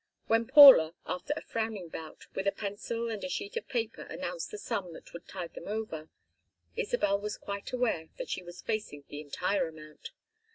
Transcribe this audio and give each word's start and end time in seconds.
When 0.25 0.47
Paula, 0.47 0.95
after 1.05 1.31
a 1.37 1.41
frowning 1.43 1.87
bout 1.89 2.25
with 2.33 2.47
a 2.47 2.51
pencil 2.51 3.07
and 3.11 3.23
a 3.23 3.29
sheet 3.29 3.55
of 3.55 3.67
paper, 3.67 4.01
announced 4.01 4.49
the 4.49 4.57
sum 4.57 4.93
that 4.93 5.13
would 5.13 5.27
tide 5.27 5.53
them 5.53 5.67
over, 5.67 6.09
Isabel 6.75 7.19
was 7.19 7.37
quite 7.37 7.71
aware 7.71 8.09
that 8.17 8.27
she 8.29 8.41
was 8.41 8.63
facing 8.63 9.03
the 9.09 9.21
entire 9.21 9.67
amount. 9.67 10.09